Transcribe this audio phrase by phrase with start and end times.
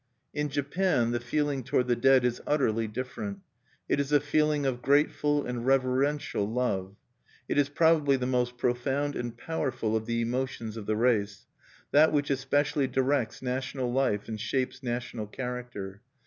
[0.33, 3.41] In Japan the feeling toward the dead is utterly different.
[3.87, 6.95] It is a feeling of grateful and reverential love.
[7.47, 11.45] It is probably the most profound and powerful of the emotions of the race,
[11.91, 16.01] that which especially directs national life and shapes national character.